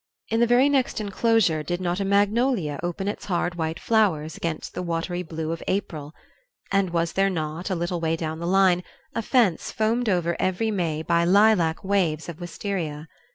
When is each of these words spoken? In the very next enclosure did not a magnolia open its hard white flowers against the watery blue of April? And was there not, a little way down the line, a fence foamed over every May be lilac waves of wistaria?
In 0.29 0.39
the 0.39 0.47
very 0.47 0.67
next 0.67 0.99
enclosure 0.99 1.61
did 1.61 1.79
not 1.79 1.99
a 1.99 2.05
magnolia 2.05 2.79
open 2.81 3.07
its 3.07 3.25
hard 3.25 3.53
white 3.53 3.79
flowers 3.79 4.35
against 4.35 4.73
the 4.73 4.81
watery 4.81 5.21
blue 5.21 5.51
of 5.51 5.61
April? 5.67 6.11
And 6.71 6.89
was 6.89 7.13
there 7.13 7.29
not, 7.29 7.69
a 7.69 7.75
little 7.75 7.99
way 8.01 8.15
down 8.15 8.39
the 8.39 8.47
line, 8.47 8.83
a 9.13 9.21
fence 9.21 9.71
foamed 9.71 10.09
over 10.09 10.35
every 10.39 10.71
May 10.71 11.03
be 11.03 11.23
lilac 11.27 11.83
waves 11.83 12.27
of 12.27 12.39
wistaria? 12.41 13.09